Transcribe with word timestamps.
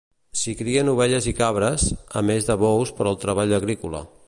S'hi 0.43 0.53
crien 0.61 0.89
ovelles 0.93 1.27
i 1.31 1.33
cabres, 1.41 1.85
a 2.21 2.25
més 2.31 2.47
de 2.49 2.57
bous 2.65 2.95
per 3.01 3.07
al 3.11 3.21
treball 3.27 3.57
agrícola. 3.59 4.05